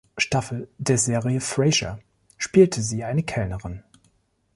[0.17, 1.99] Staffel der Serie "Frasier"
[2.39, 3.83] spielte sie eine Kellnerin.